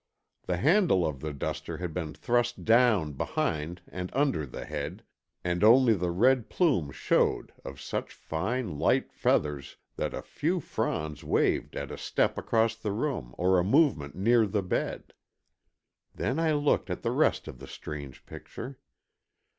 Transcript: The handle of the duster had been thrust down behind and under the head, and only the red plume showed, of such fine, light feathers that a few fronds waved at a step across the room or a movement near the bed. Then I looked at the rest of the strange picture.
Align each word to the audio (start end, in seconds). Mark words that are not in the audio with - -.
The 0.47 0.57
handle 0.57 1.05
of 1.05 1.19
the 1.19 1.31
duster 1.31 1.77
had 1.77 1.93
been 1.93 2.15
thrust 2.15 2.65
down 2.65 3.11
behind 3.13 3.81
and 3.87 4.09
under 4.15 4.47
the 4.47 4.65
head, 4.65 5.03
and 5.43 5.63
only 5.63 5.93
the 5.93 6.09
red 6.09 6.49
plume 6.49 6.89
showed, 6.91 7.53
of 7.63 7.79
such 7.79 8.11
fine, 8.11 8.79
light 8.79 9.11
feathers 9.13 9.77
that 9.97 10.15
a 10.15 10.23
few 10.23 10.59
fronds 10.59 11.23
waved 11.23 11.75
at 11.75 11.91
a 11.91 11.99
step 11.99 12.35
across 12.35 12.75
the 12.75 12.91
room 12.91 13.35
or 13.37 13.59
a 13.59 13.63
movement 13.63 14.15
near 14.15 14.47
the 14.47 14.63
bed. 14.63 15.13
Then 16.15 16.39
I 16.39 16.53
looked 16.53 16.89
at 16.89 17.03
the 17.03 17.11
rest 17.11 17.47
of 17.47 17.59
the 17.59 17.67
strange 17.67 18.25
picture. 18.25 18.79